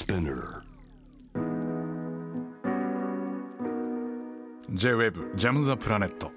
[0.00, 0.62] Spinner.
[4.72, 6.32] J-WAVE ジャム・ザ・プラネット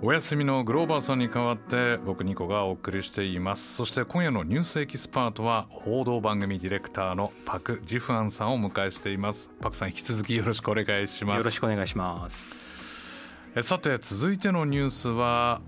[0.00, 3.74] お休みのグローバーさんに代わって僕ニコがお送りしています。
[3.74, 9.50] そして今夜のニュースエキスパートは報道番組ディレクターのパク・ジフアンさんをお迎えしています。
[9.60, 11.38] パクさん引き続きよろしくお願いします。
[11.38, 12.68] よろしくお願いします。
[13.56, 15.60] えさて続いてのニュースは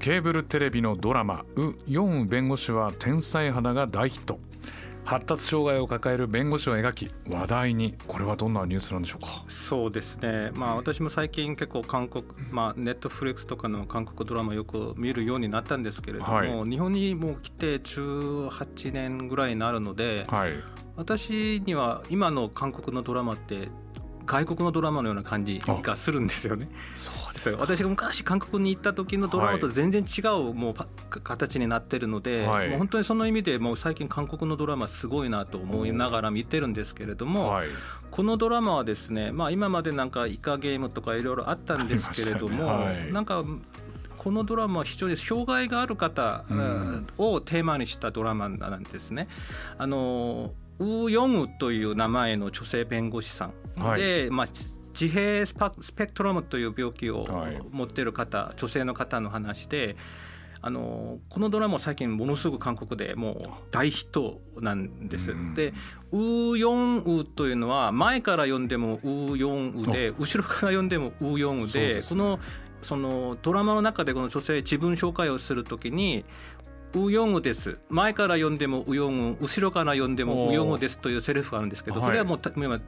[0.00, 4.40] ケーブルテレビのドラマ「ウ・ヨンウ弁護士は天才肌」が大ヒット
[5.06, 7.94] 発達障害を抱える弁護士を描き話題に。
[8.06, 9.44] これはどんなニュースなんでしょうか？
[9.48, 10.50] そうですね。
[10.52, 20.52] まあ私も最近結構韓国まあネットフリックスとかの韓国ドラマよく見るようになったんですけれども、はい、日本にもう来て18年ぐらいになるので、はい、
[20.96, 23.68] 私には今の韓国のドラマって
[24.26, 26.68] 外国のドラマのような感じがするんですよね。
[26.94, 30.74] そうです私が昔韓国に行った時のドラマと全然違うもう
[31.08, 37.68] 形になってるので、はい、もう本当にその意味でもう最近韓国のドラマすごいなと思いながら見てるんですけれども、はい、
[38.10, 42.62] このドラマはですね、まあ、今までなんかイカゲームとかいろいろあったんですけれども、ね。
[42.62, 43.44] はい、なんか
[44.16, 46.44] このドラマは非常に障害がある方
[47.16, 49.28] をテーマにしたドラマなんですね。
[49.78, 57.26] あのウー・ヨンウという名前の女性弁護士さんで、はい、まあ、自閉スペクトラムという病気を
[57.70, 59.96] 持っている方、はい、女性の方の話で
[60.62, 65.30] あのこのドラマ最近ものすごく韓国でもう大ヒットなんです。
[65.30, 65.72] うん、で
[66.10, 72.40] ウーヨンウというのは前から読んでもウーヨンウで後ろから読んでもウーヨンウで、ね、この
[72.82, 76.24] そのドラマの中でこの女性自分紹介をするときに
[77.04, 77.78] ウヨンウです。
[77.88, 82.80] 前から読んでもウヨンウ後ろから読んでもウヨンウですというセリフがあるんですけどこれはもう今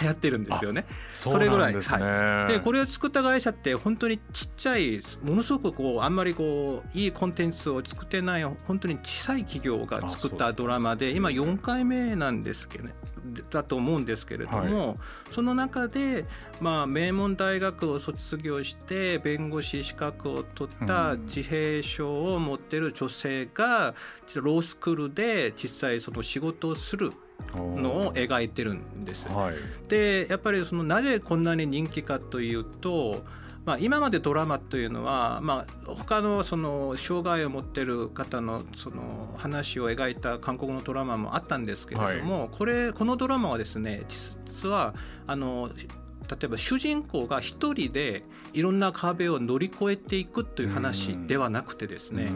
[0.00, 0.86] 流行ってるんですよね。
[1.12, 1.74] それぐらい。
[1.74, 12.94] はい、でこれを作った会社って本当にちっちゃいものすごくこうあんまりこういいコンテンツを作ってない本当に小さい企業が作ったドラマで今4回目なんですけどね
[13.50, 14.96] だと思うんですけれども、はい、
[15.30, 16.24] その中で、
[16.60, 23.94] まあ、名門大学を卒業して弁護士資格を取った自閉症を持っている女性が
[24.34, 27.12] ロースクールで実際その仕事をする
[27.54, 29.28] のを描いてるんです。
[29.28, 29.54] はい、
[29.88, 33.22] でやっぱりそのなぜこんなに人気かというと
[33.68, 44.94] まあ、今までドラマというのは、まあ、他のその障害を持っている方のその話を描いた韓国のドラマもあったんですけれども、はい、これこのドラマはですね実は
[45.26, 48.24] あの例えば主人公が一人で
[48.54, 52.32] いろんな壁を乗り越えていくという話ではなくてですね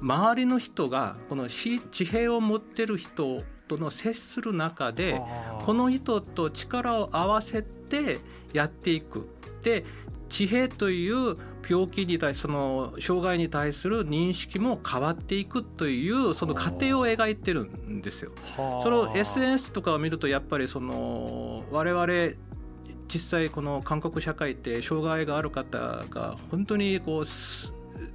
[0.00, 3.42] 周りの人がこの地平を持ってる人
[3.76, 5.20] との接する中で
[5.62, 8.20] この人と力を合わせて
[8.52, 9.28] やっていく。
[9.62, 9.84] で
[10.28, 11.36] 地平という
[11.68, 18.32] 病気に対その障害に対する認識も変わっていくというその過程を描いてるんですよ。
[18.82, 22.36] その SNS とかを見るとやっぱりその我々
[23.12, 27.26] 実際この韓国社会って障害がある方が本当にこう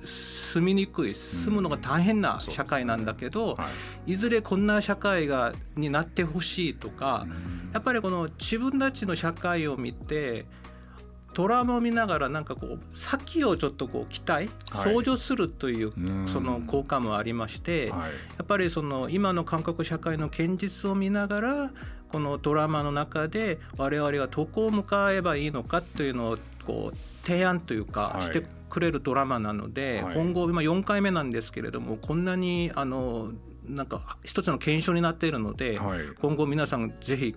[0.06, 3.68] 住みにくい住むのが大変な社会なんだけど、は
[4.06, 7.28] い、いずれこんな社会がになってほしいとか、
[7.74, 10.46] やっぱりこの自分たちの社会を見て
[11.34, 15.94] ドラマを見ながらなんかこう先をちょっとこう期待想像するという
[16.26, 17.96] その効果もありまして、や
[18.42, 21.72] っぱりその今の韓国社会の現実を見ながら
[22.12, 33.32] このドラマの中で我々はどこを向かえばいいのかというのをこう提案というかしてくれるドラマなので、今後今4回目なんですけれどもこんなにあの
[33.66, 35.80] なんか一つの検証になっているので、
[36.22, 37.34] 今後皆さんぜひ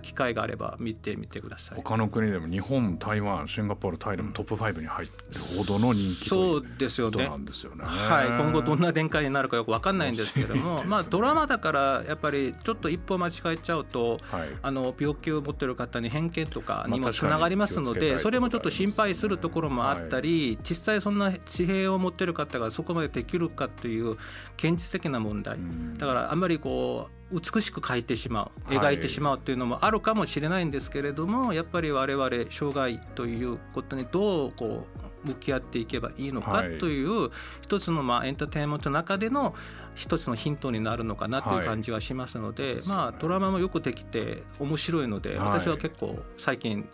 [0.00, 1.76] 機会があれば見てみてください。
[1.76, 7.28] 他の国でも日本台湾シンガポールタイでもトップ5に入ってるほどの人気そうですよね。
[7.28, 7.84] なんですよね。
[7.84, 8.26] はい。
[8.28, 24.12] 今後どんな展開になるかよく分かんないんですけども、ね、まあドラマだからやっぱりちょっと一歩間違えちゃうと、はい、あの病気を持ってる方に偏見とかにもつながりますので、それもちょっと心配するところもあったり、はい、実際そんな地平を持ってる方がそこまでできるかという
[24.56, 25.58] 現実的な問題
[25.98, 34.86] だからあんまりこう美しく描いてしまう描いてしまうというのもあるかもしれないんですけれども、はい、やっぱり我々障害ということにどうこ
[35.24, 37.30] う向き合っていけばいいのかという
[37.62, 39.54] 一つのまあエンターテインメントの中での
[39.94, 46.86] 一つのヒントになるのかなという感じはしますので、はい、まあドラマもよくできて面白いので、私は結構最近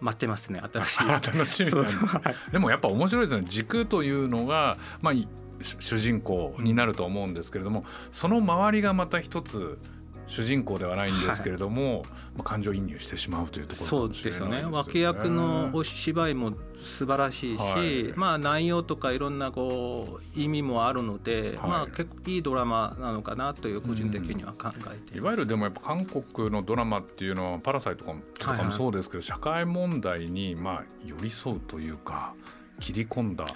[0.00, 1.08] 待ってますね新しい。
[1.08, 1.70] 楽しみ
[2.52, 3.44] でもやっぱ面白いですね。
[3.46, 5.14] 軸というのがまあ
[5.62, 9.78] 主人公になると思うんですけれども、その周りがまた一つ
[10.26, 12.08] 主人公ではないんですけれども、はい、ま
[12.40, 14.64] あ、感情移入してしまうというところそうですよね。
[14.70, 28.04] 脇役のお芝居も素晴らしいし、はい、まあ、内容とかいろんなこう意味もあるので、はい、まあ、結構いいドラマなのかなという個人的には考えていわゆるでもやっぱ韓国のドラマっていうのは「パラサイト」
[28.38, 32.34] とかもそうですけど、はいはい、社会問題にまあ寄り添うというか
[32.80, 33.46] 切り込んだ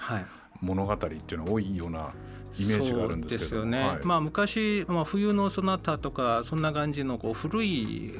[0.61, 2.13] 物語っていうのが多いような
[2.57, 3.61] イメージがあるんですけど。
[3.61, 8.19] よね、はい、まあ、昔、まあ、冬のそなたとかそんな感じのこう古い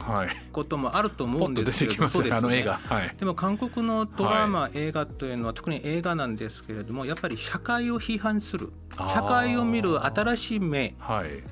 [0.51, 2.65] こともあると思うんですけど、はい、ね、
[3.17, 8.71] でも韓国のドラマ、映画というのは特に映画なんですけれどもやっぱり社会を批判する。
[8.97, 10.95] 社会を見る新しい目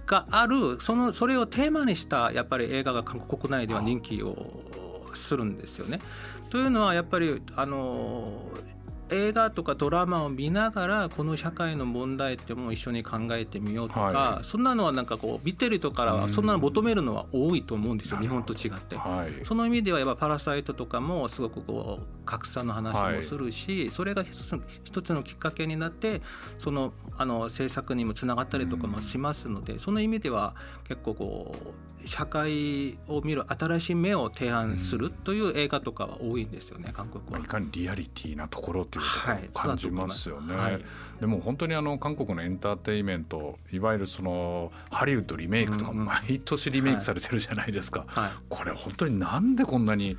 [0.06, 0.80] がある。
[0.82, 4.62] そのそれをテーマにしたやっぱり映画が韓国国内では人気を
[5.14, 6.00] するんですよね。
[6.50, 8.44] というのはやっぱりあの
[9.12, 24.24] 映画とかドラマを見ながらこの社会の問題っても一緒に考えてみようとか、はい、そんなのはなんかこう見てる人からはそんなの求めるのは多いと思うんですよ、日本と違って、はい、その意味ではやっぱ「パラサイト」とかもすごくこう格差の話もするし、はい、それが
[24.84, 26.22] 一つのきっかけになって
[26.58, 30.56] そのあの制作にもつながったりとかもしますので、その意味では
[30.88, 31.56] 結構こ
[31.99, 37.40] う社会を見る新しい目を提案するという映画とかは多いんですよね、韓国は。
[37.40, 39.06] いかにリアリティなところという
[39.48, 40.56] と感じますよね。
[40.56, 40.82] はい、
[41.20, 48.06] でも本当にあの韓国のエンターテインメントいわゆるそのハリウッドリメイクとか毎年リメイクされてるじゃないですか。
[48.08, 50.18] はい、これ本当になんでこんなに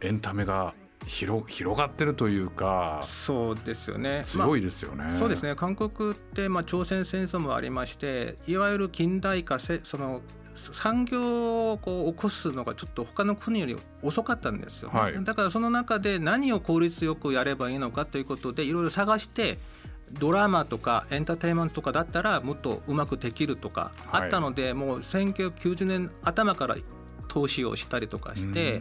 [0.00, 0.74] エンタメが
[1.06, 4.22] 広広がってるというかそうですよね。
[4.24, 5.54] 強いですよね、まあ、そうですね。
[5.54, 10.22] 韓国って、まあ、朝鮮戦争もありましていわゆる近代化せその
[10.56, 15.00] 産業をこう起こすのがちょっと他の国より遅かったんですよ、ね。
[15.00, 19.58] はい、だからその中で何を効率よくやればいいのかということでいろいろ探して
[20.12, 26.76] ドラマとかエンターテインメントとかだったらもっとうまくできるとかあったので、はい、もう1990年頭から
[27.28, 28.80] 投資をしたりとかして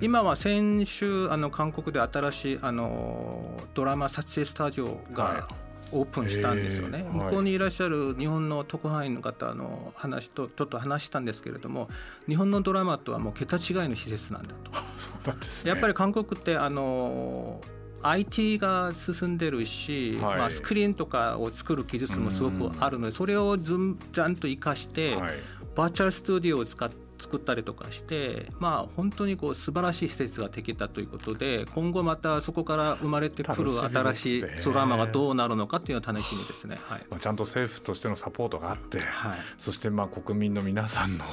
[0.00, 5.48] 今は先週あの韓国で新しいあのドラマ撮影スタジオが
[5.92, 11.88] オープンしたんですよね、向こうにいらっしゃる日本の特派員の方の話とちょっと話したんですけれども
[12.28, 14.70] 日本のドラマとはもう桁違いの施設なんだと。
[14.96, 17.60] そうなんです、ね、やっぱり韓国ってあの
[18.02, 25.32] IT が進んでるし、はい、まあ、スクリーンとかを作る技術もすごくあるのでそれをずんちゃんと生かして、はい、
[25.74, 41.24] バーチャルスタジオを使って作ったりとかして、まあ、本当にこう素晴らしい施設ができたということで今後またそこから生まれてくる新しいドラマがどうなるのかというのは楽しみですね、はい、まあ、ちゃんと政府としてのサポートがあって、はい、そしてまあ国民の皆さんの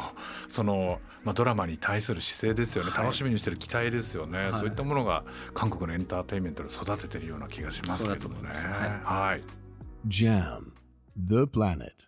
[0.50, 5.24] その、まあ、ドラマに対する姿勢ですよね、楽しみにしてる期待ですよね、そういったものが
[5.54, 8.50] 韓国のエンターテインメントで育ててるような気がしますけどもね。
[8.50, 9.44] はい、はい。
[10.08, 10.78] JAM
[11.18, 12.08] The Planet